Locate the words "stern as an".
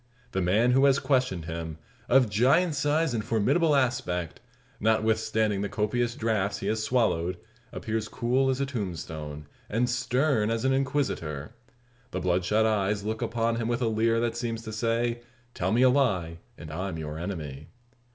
9.87-10.73